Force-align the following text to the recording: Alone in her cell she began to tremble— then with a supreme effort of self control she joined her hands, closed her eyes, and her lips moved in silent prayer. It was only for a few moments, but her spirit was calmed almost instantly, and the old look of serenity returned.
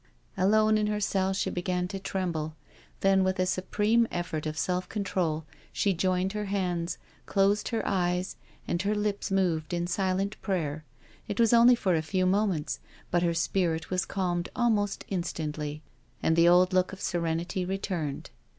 Alone 0.35 0.79
in 0.79 0.87
her 0.87 0.99
cell 0.99 1.31
she 1.31 1.51
began 1.51 1.87
to 1.87 1.99
tremble— 1.99 2.55
then 3.01 3.23
with 3.23 3.37
a 3.39 3.45
supreme 3.45 4.07
effort 4.09 4.47
of 4.47 4.57
self 4.57 4.89
control 4.89 5.45
she 5.71 5.93
joined 5.93 6.33
her 6.33 6.45
hands, 6.45 6.97
closed 7.27 7.67
her 7.67 7.85
eyes, 7.87 8.35
and 8.67 8.81
her 8.81 8.95
lips 8.95 9.29
moved 9.29 9.75
in 9.75 9.85
silent 9.85 10.41
prayer. 10.41 10.83
It 11.27 11.39
was 11.39 11.53
only 11.53 11.75
for 11.75 11.93
a 11.95 12.01
few 12.01 12.25
moments, 12.25 12.79
but 13.11 13.21
her 13.21 13.35
spirit 13.35 13.91
was 13.91 14.07
calmed 14.07 14.49
almost 14.55 15.05
instantly, 15.09 15.83
and 16.23 16.35
the 16.35 16.47
old 16.49 16.73
look 16.73 16.91
of 16.91 16.99
serenity 16.99 17.63
returned. 17.63 18.31